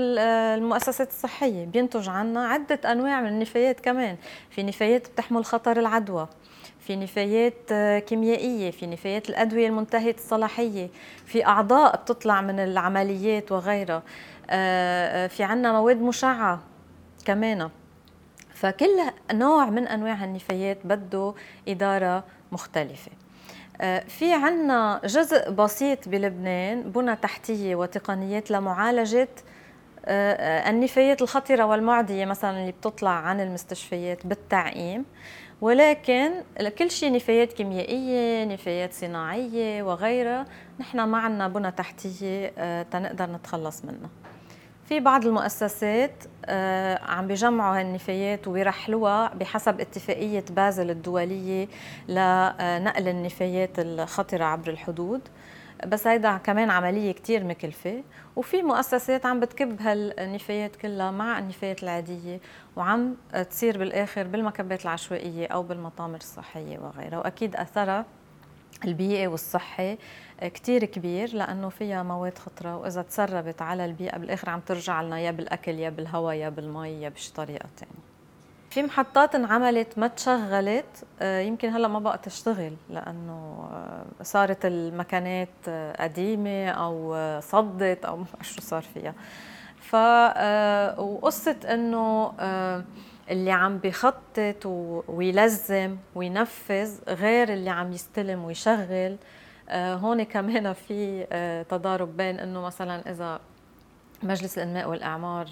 المؤسسات 0.55 1.10
الصحية 1.10 1.65
بينتج 1.65 2.10
عنا 2.10 2.48
عدة 2.48 2.91
أنواع 2.91 3.22
من 3.22 3.27
النفايات 3.27 3.79
كمان. 3.79 4.15
في 4.50 4.63
نفايات 4.63 5.08
بتحمل 5.08 5.46
خطر 5.46 5.79
العدوى 5.79 6.27
في 6.88 6.95
نفايات 6.95 7.71
آه، 7.71 8.00
كيميائية 8.00 8.71
في 8.71 8.88
نفايات 8.88 9.29
الأدوية 9.29 9.67
المنتهية 9.67 10.15
الصلاحية 10.15 10.89
في 11.25 11.45
أعضاء 11.45 11.95
بتطلع 11.95 12.41
من 12.41 12.59
العمليات 12.59 13.51
وغيرها. 13.51 14.03
آه، 14.50 15.25
آه، 15.25 15.27
في 15.27 15.43
عنا 15.43 15.71
مواد 15.71 16.01
مشعة 16.01 16.59
كمان 17.25 17.69
فكل 18.53 19.00
نوع 19.33 19.65
من 19.65 19.88
أنواع 19.88 20.23
النفايات 20.23 20.77
بده 20.83 21.33
إدارة 21.67 22.23
مختلفة. 22.51 23.11
في 24.07 24.33
عنا 24.33 25.01
جزء 25.05 25.51
بسيط 25.51 26.09
بلبنان 26.09 26.81
بنى 26.91 27.15
تحتية 27.15 27.75
وتقنيات 27.75 28.51
لمعالجة 28.51 29.27
النفايات 30.07 31.21
الخطرة 31.21 31.63
والمعدية 31.63 32.25
مثلا 32.25 32.59
اللي 32.59 32.71
بتطلع 32.71 33.11
عن 33.11 33.39
المستشفيات 33.41 34.27
بالتعقيم. 34.27 35.05
ولكن 35.61 36.31
كل 36.77 36.91
شيء 36.91 37.13
نفايات 37.13 37.53
كيميائية 37.53 38.45
نفايات 38.45 38.93
صناعية 38.93 39.83
وغيرها 39.83 40.45
نحن 40.79 41.01
ما 41.01 41.17
عندنا 41.17 41.47
بنى 41.47 41.71
تحتية 41.71 42.53
آه، 42.57 42.83
تنقدر 42.83 43.25
نتخلص 43.25 43.85
منها. 43.85 44.09
في 44.85 44.99
بعض 44.99 45.25
المؤسسات 45.25 46.11
آه، 46.45 46.99
عم 47.03 47.27
بيجمعوا 47.27 47.79
هالنفايات 47.79 48.47
وبيرحلوها 48.47 49.33
بحسب 49.33 49.79
اتفاقية 49.81 50.45
بازل 50.49 50.89
الدولية 50.89 51.67
لنقل 52.07 53.07
النفايات 53.07 53.79
الخطرة 53.79 54.43
عبر 54.43 54.69
الحدود. 54.69 55.21
بس 55.88 56.07
هيدا 56.07 56.38
كمان 56.38 56.69
عملية 56.69 57.11
كتير 57.11 57.43
مكلفة 57.43 58.03
وفي 58.35 58.61
مؤسسات 58.61 59.25
عم 59.25 59.39
بتكب 59.39 59.81
هالنفايات 59.81 60.75
كلها 60.75 61.11
مع 61.11 61.39
النفايات 61.39 61.83
العادية 61.83 62.39
وعم 62.75 63.15
تصير 63.50 63.77
بالآخر 63.77 64.27
بالمكبات 64.27 64.83
العشوائية 64.83 65.47
أو 65.47 65.63
بالمطامر 65.63 66.17
الصحية 66.17 66.79
وغيرها. 66.79 67.17
وأكيد 67.17 67.55
أثرها 67.55 68.05
البيئي 68.85 69.27
والصحي 69.27 69.97
كتير 70.41 70.85
كبير 70.85 71.35
لأنه 71.35 71.69
فيها 71.69 72.03
مواد 72.03 72.38
خطرة 72.38 72.77
وإذا 72.77 73.01
تسربت 73.01 73.61
على 73.61 73.85
البيئة 73.85 74.17
بالآخر 74.17 74.50
عم 74.50 74.59
ترجع 74.59 75.01
لنا 75.01 75.19
يا 75.19 75.31
بالأكل 75.31 75.79
يا 75.79 75.89
بالهواء 75.89 76.35
يا 76.35 76.50
بالمي 76.50 76.89
يا 77.01 77.09
بشي 77.09 77.33
طريقة 77.33 77.69
تانية. 77.77 78.10
في 78.71 78.83
محطات 78.83 79.35
انعملت 79.35 79.97
ما 79.97 80.07
تشغلت 80.07 81.03
آه، 81.21 81.39
يمكن 81.39 81.69
هلا 81.69 81.87
ما 81.87 81.99
بقى 81.99 82.17
تشتغل 82.17 82.73
لأنه 82.89 83.69
آه، 83.71 84.23
صارت 84.23 84.65
المكانات 84.65 85.49
آه، 85.67 86.03
قديمة 86.03 86.69
أو 86.69 87.15
صدت 87.41 88.05
أو 88.05 88.17
ما 88.21 88.25
شو 88.41 88.61
صار 88.61 88.81
فيها. 88.81 89.13
ف 89.79 89.95
وقصة 90.99 91.55
إنه 91.73 92.33
اللي 93.29 93.51
عم 93.51 93.77
بخطط 93.77 94.65
ويلزم 95.07 95.97
وينفذ 96.15 96.99
غير 97.07 97.53
اللي 97.53 97.69
عم 97.69 97.91
يستلم 97.91 98.43
ويشغل 98.45 99.17
هون 99.71 100.23
كمان 100.23 100.73
في 100.73 101.25
تضارب 101.69 102.17
بين 102.17 102.39
إنه 102.39 102.61
مثلا 102.61 103.11
إذا 103.11 103.39
مجلس 104.23 104.57
الإنماء 104.57 104.89
والإعمار 104.89 105.47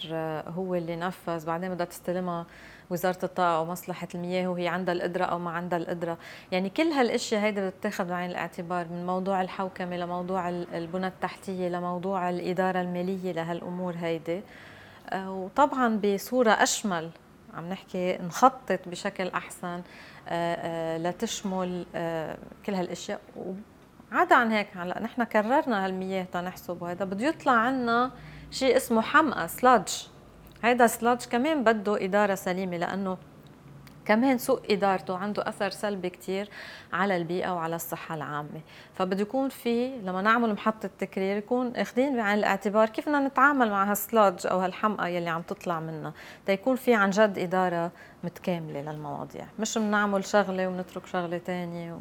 هو 0.48 0.76
اللي 0.76 0.96
نفذ. 0.96 1.46
بعدين 1.46 1.74
بدها 1.74 1.86
تستلمها 1.86 2.46
وزارة 2.90 3.20
الطاقة 3.24 3.58
أو 3.58 3.66
مصلحه 3.66 4.08
المياه 4.16 4.48
وهي 4.48 4.68
عندها 4.68 4.94
القدرة 4.94 5.26
أو 5.26 5.40
ما 5.40 5.52
عندها 5.52 5.80
القدرة. 5.80 6.18
يعني 6.52 6.70
كل 6.70 6.88
هالإشياء 6.88 7.42
هيدي 7.42 7.70
بتتاخذ 7.70 8.06
بعين 8.06 8.32
الاعتبار 8.32 8.88
من 8.88 9.06
موضوع 9.06 9.42
الحوكمة 9.42 9.98
لموضوع 9.98 10.50
البنى 10.50 11.08
التحتية 11.08 11.70
لموضوع 11.70 12.30
الإدارة 12.30 12.82
المالية 12.82 13.32
لهالأمور 13.32 13.96
هيدي. 13.96 14.42
آه، 15.10 15.32
وطبعا 15.32 15.98
بصورة 15.98 16.52
أشمل 16.52 17.10
عم 17.54 17.70
نحكي 17.70 18.18
نخطط 18.18 18.80
بشكل 18.88 19.28
أحسن 19.28 19.68
آه، 19.68 20.56
آه، 20.56 20.98
لتشمل 20.98 21.86
كل 22.66 22.74
هالإشياء. 22.74 23.22
عدا 24.12 24.36
عن 24.36 24.52
هيك 24.52 24.78
هلأ 24.78 25.00
نحن 25.00 25.24
كررنا 25.24 25.86
هالمياه 25.86 26.24
تنحسب 26.24 26.82
وهذا 26.82 27.06
بده 27.06 27.28
يطلع 27.28 27.52
عنا 27.52 28.12
شيء 28.52 28.78
اسمه 28.78 29.02
حمقى 29.02 29.48
سلادج 29.48 29.92
هيدا 30.64 30.88
سلادج 30.88 31.26
كمان 31.26 31.64
بده 31.64 32.06
إدارة 32.06 32.36
سليمة 32.36 32.78
لأنه 32.78 33.18
كمان 34.06 34.38
سوء 34.38 34.74
إدارته 34.74 35.18
عنده 35.18 35.50
أثر 35.50 35.70
سلبي 35.70 36.10
كثير 36.10 36.50
على 36.94 37.18
البيئة 37.18 37.52
وعلى 37.54 37.76
الصحة 37.76 38.16
العامة. 38.16 38.62
فبده 38.94 39.22
يكون 39.22 39.50
في 39.50 39.98
لما 39.98 40.22
نعمل 40.22 40.54
محطة 40.54 40.90
تكرير 41.00 41.38
يكون 41.38 41.76
أخذين 41.76 42.16
بعين 42.16 42.40
الاعتبار 42.40 42.90
كيف 42.90 43.10
بدنا 43.10 43.28
نتعامل 43.28 43.70
مع 43.70 43.92
هالسلاج 43.92 44.48
أو 44.48 44.60
هالحمقى 44.60 45.16
يلي 45.16 45.30
عم 45.30 45.42
تطلع 45.42 45.80
منا 45.80 46.14
تيكون 46.46 46.76
في 46.76 46.94
عن 46.94 47.10
جد 47.10 47.40
إدارة 47.40 47.92
متكاملة 48.24 48.82
للمواضيع. 48.82 49.46
مش 49.60 49.78
بنعمل 49.78 50.26
شغلة 50.26 50.68
وبنترك 50.68 51.06
شغلة 51.06 51.38
ثانية 51.38 51.94
و... 51.94 51.98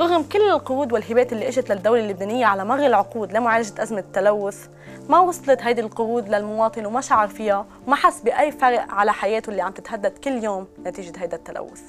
رغم 0.00 0.22
كل 0.22 0.50
القروض 0.50 0.92
والهبات 0.92 1.32
اللي 1.32 1.48
اجت 1.48 1.72
للدولة 1.72 2.00
اللبنانية 2.04 2.46
على 2.46 2.64
مر 2.64 2.86
العقود 2.86 3.32
لمعالجة 3.32 3.82
أزمة 3.82 3.98
التلوث 3.98 4.68
ما 5.08 5.20
وصلت 5.20 5.62
هيدي 5.62 5.80
القروض 5.80 6.28
للمواطن 6.28 6.86
وما 6.86 7.00
شعر 7.00 7.28
فيها 7.28 7.66
وما 7.86 7.96
حس 7.96 8.20
بأي 8.20 8.52
فرق 8.52 8.94
على 8.94 9.12
حياته 9.12 9.50
اللي 9.50 9.62
عم 9.62 9.72
تتهدد 9.72 10.18
كل 10.18 10.44
يوم 10.44 10.66
نتيجة 10.86 11.12
هيدا 11.22 11.36
التلوث. 11.36 11.82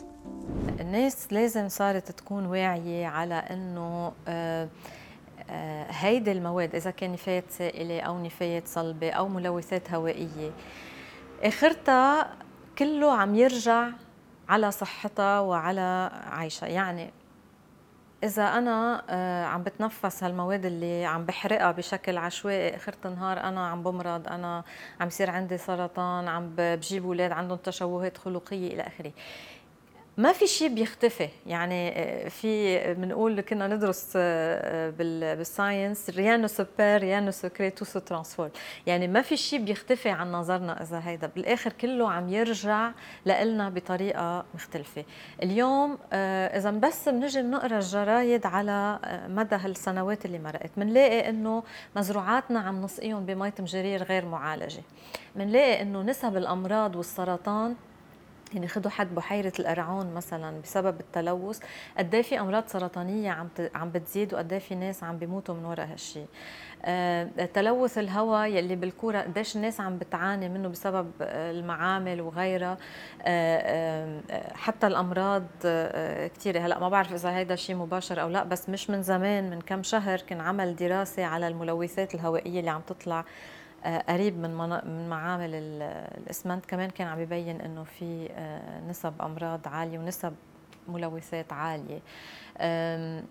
الناس 0.79 1.33
لازم 1.33 1.69
صارت 1.69 2.11
تكون 2.11 2.45
واعية 2.45 3.07
على 3.07 3.35
أنه 3.35 4.11
آه، 4.27 4.67
آه، 5.49 5.85
هيدي 5.89 6.31
المواد 6.31 6.75
إذا 6.75 6.91
كان 6.91 7.11
نفايات 7.11 7.43
سائلة 7.49 8.01
أو 8.01 8.23
نفايات 8.23 8.67
صلبة 8.67 9.11
أو 9.11 9.27
ملوثات 9.27 9.93
هوائية 9.93 10.51
آخرتها 11.43 12.27
كله 12.77 13.11
عم 13.11 13.35
يرجع 13.35 13.87
على 14.49 14.71
صحتها 14.71 15.39
وعلى 15.39 16.11
عيشها. 16.31 16.67
يعني 16.69 17.11
إذا 18.23 18.43
أنا 18.57 19.03
آه، 19.09 19.45
عم 19.45 19.63
بتنفس 19.63 20.23
هالمواد 20.23 20.65
اللي 20.65 21.05
عم 21.05 21.25
بحرقها 21.25 21.71
بشكل 21.71 22.17
عشوائي 22.17 22.75
آخر 22.75 22.95
النهار 23.05 23.39
أنا 23.39 23.67
عم 23.67 23.83
بمرض 23.83 24.27
أنا 24.27 24.63
عم 24.99 25.07
يصير 25.07 25.29
عندي 25.29 25.57
سرطان 25.57 26.27
عم 26.27 26.53
بجيب 26.57 27.05
أولاد 27.05 27.31
عندهم 27.31 27.57
تشوهات 27.57 28.17
خلقية 28.17 28.73
إلى 28.73 28.81
آخره. 28.83 29.11
ما 30.17 30.31
في 30.33 30.47
شيء 30.47 30.67
بيختفي. 30.73 31.29
يعني 31.45 31.89
آه، 31.89 32.27
في 32.29 32.77
بنقول 32.93 33.41
كنا 33.41 33.67
ندرس 33.67 34.13
آه، 34.15 34.89
بال 34.89 35.16
science 35.16 36.09
rien 36.09 36.41
ne 36.41 36.47
se 36.47 36.64
perd 36.64 36.97
rien 36.97 37.25
ne 37.25 37.31
se 37.31 37.44
crée 37.44 37.69
tout 37.69 37.85
se 37.85 37.99
transforme 37.99 38.51
يعني 38.87 39.07
ما 39.07 39.21
في 39.21 39.37
شيء 39.37 39.59
بيختفي 39.59 40.09
عن 40.09 40.31
نظرنا 40.31 40.81
إذا 40.81 41.01
هيدا. 41.05 41.27
بالآخر 41.35 41.73
كله 41.73 42.11
عم 42.11 42.29
يرجع 42.29 42.91
لنا 43.25 43.69
بطريقة 43.69 44.45
مختلفة. 44.53 45.05
اليوم 45.43 45.97
آه، 46.13 46.57
إذا 46.57 46.71
بس 46.71 47.09
بنجي 47.09 47.41
بنقرا 47.41 47.77
الجرايد 47.77 48.45
على 48.45 48.99
مدى 49.29 49.55
هالسنوات 49.55 50.25
اللي 50.25 50.39
مرقت 50.39 50.71
بنلاقي 50.77 51.29
إنه 51.29 51.63
مزروعاتنا 51.95 52.59
عم 52.59 52.81
نسقيهم 52.81 53.25
بمية 53.25 53.53
مجرير 53.59 54.03
غير 54.03 54.25
معالجة. 54.25 54.81
بنلاقي 55.35 55.81
إنه 55.81 56.01
نسب 56.01 56.37
الأمراض 56.37 56.95
والسرطان 56.95 57.75
يعني 58.53 58.67
خذوا 58.67 58.91
حد 58.91 59.15
بحيرة 59.15 59.53
القرعون 59.59 60.13
مثلا 60.13 60.61
بسبب 60.61 60.99
التلوث 60.99 61.59
قد 61.97 62.15
إيه 62.15 62.21
في 62.21 62.39
أمراض 62.39 62.67
سرطانية 62.67 63.31
عم 63.31 63.49
عم 63.75 63.89
بتزيد 63.91 64.33
وقد 64.33 64.53
إيه 64.53 64.59
في 64.59 64.75
ناس 64.75 65.03
عم 65.03 65.17
بيموتوا 65.17 65.55
من 65.55 65.65
وراء 65.65 65.91
هالشيء 65.91 66.27
آه 66.85 67.29
تلوث 67.53 67.97
الهواء 67.97 68.47
يلي 68.49 68.75
بالكورة 68.75 69.19
قديش 69.21 69.55
الناس 69.55 69.81
عم 69.81 69.97
بتعاني 69.97 70.49
منه 70.49 70.67
بسبب 70.69 71.11
المعامل 71.21 72.21
وغيرها. 72.21 72.77
آه 73.23 73.57
آه 74.31 74.53
حتى 74.53 74.87
الأمراض 74.87 75.43
كثيرة 76.35 76.59
هلأ 76.59 76.79
ما 76.79 76.89
بعرف 76.89 77.13
إذا 77.13 77.35
هيدا 77.35 77.55
شيء 77.55 77.75
مباشر 77.75 78.21
أو 78.21 78.29
لأ 78.29 78.43
بس 78.43 78.69
مش 78.69 78.89
من 78.89 79.01
زمان 79.01 79.49
من 79.49 79.61
كم 79.61 79.83
شهر 79.83 80.21
كان 80.21 80.41
عمل 80.41 80.75
دراسة 80.75 81.25
على 81.25 81.47
الملوثات 81.47 82.15
الهوائية 82.15 82.59
اللي 82.59 82.71
عم 82.71 82.81
تطلع 82.81 83.25
قريب 83.85 84.37
من 84.37 84.49
من 84.85 85.09
معامل 85.09 85.49
الإسمنت 85.53 86.65
كمان 86.65 86.89
كان 86.89 87.07
عم 87.07 87.19
يبين 87.19 87.61
إنه 87.61 87.83
في 87.83 88.29
آه، 88.31 88.79
نسب 88.89 89.13
أمراض 89.21 89.67
عالية 89.67 89.99
ونسب 89.99 90.33
ملوثات 90.87 91.53
عالية. 91.53 91.99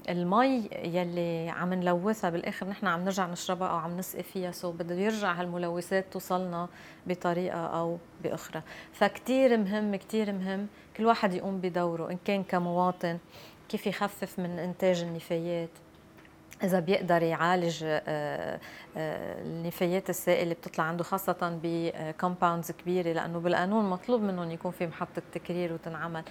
المي 0.08 0.68
يلي 0.84 1.48
عم 1.50 1.74
نلوثها 1.74 2.30
بالآخر 2.30 2.68
نحن 2.68 2.86
عم 2.86 3.04
نرجع 3.04 3.26
نشربها 3.26 3.68
أو 3.68 3.76
عم 3.76 3.96
نسقي 3.96 4.22
فيها 4.22 4.50
so 4.50 4.72
بده 4.72 4.94
يرجع 4.94 5.32
هالملوثات 5.32 6.12
توصلنا 6.12 6.68
بطريقة 7.06 7.66
أو 7.66 7.98
بأخرى. 8.22 8.62
فكتير 8.92 9.56
مهم 9.56 9.96
كتير 9.96 10.32
مهم 10.32 10.66
كل 10.96 11.06
واحد 11.06 11.34
يقوم 11.34 11.60
بدوره 11.60 12.10
إن 12.10 12.18
كان 12.24 12.42
كمواطن 12.42 13.18
كيف 13.68 13.86
يخفف 13.86 14.38
من 14.38 14.58
إنتاج 14.58 15.02
النفايات؟ 15.02 15.70
إذا 16.64 16.80
بيقدر 16.80 17.22
يعالج 17.22 17.84
آه، 17.84 18.02
آه، 18.06 18.60
النفايات 18.96 20.10
السائله 20.10 20.42
اللي 20.42 20.54
بتطلع 20.54 20.84
عنده 20.84 21.04
خاصة 21.04 21.58
ب 21.62 21.73
compounds 21.73 22.70
كبيرة 22.70 23.12
لأنه 23.12 23.38
بالقانون 23.38 23.90
مطلوب 23.90 24.20
منهم 24.22 24.50
يكون 24.50 24.70
في 24.70 24.86
محطة 24.86 25.22
تكرير 25.32 25.72
وتنعمل. 25.72 26.22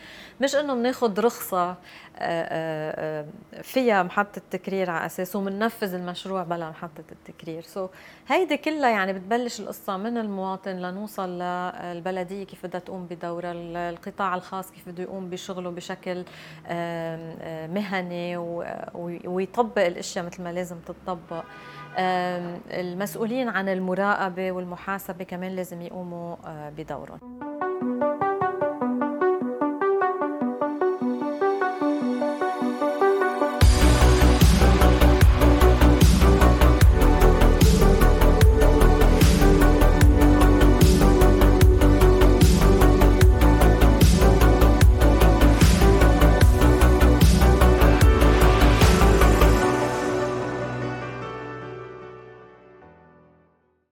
مش 0.41 0.55
إنه 0.55 0.73
بناخذ 0.73 1.19
رخصة 1.19 1.75
آه، 2.19 3.25
فيها 3.61 4.03
محطة 4.03 4.41
تكرير 4.51 4.89
على 4.89 5.05
اساسه 5.05 5.39
وبننفذ 5.39 5.93
المشروع 5.93 6.43
بلا 6.43 6.69
محطة 6.69 7.03
التكرير. 7.11 7.61
سو 7.61 7.87
so, 7.87 7.89
هيدي 8.27 8.57
كلها 8.57 8.89
يعني 8.89 9.13
بتبلش 9.13 9.59
القصة 9.59 9.97
من 9.97 10.17
المواطن 10.17 10.71
لنوصل 10.71 11.29
للبلدية 11.29 12.43
كيف 12.43 12.65
بدها 12.65 12.79
تقوم 12.79 13.05
بدورها 13.05 13.51
القطاع 13.89 14.35
الخاص 14.35 14.71
كيف 14.71 14.89
بده 14.89 15.03
يقوم 15.03 15.29
بشغله 15.29 15.69
بشكل 15.69 16.23
مهني 17.73 18.37
ويطبق 19.25 19.85
الأشياء 19.85 20.25
مثل 20.25 20.43
ما 20.43 20.53
لازم 20.53 20.77
تتطبق. 20.79 21.43
المسؤولين 22.71 23.49
عن 23.49 23.69
المراقبة 23.69 24.51
والمحاسبة 24.51 25.23
كمان 25.23 25.51
لازم 25.51 25.81
يقوموا 25.81 26.35
آه، 26.45 26.69
بدورهم. 26.69 27.38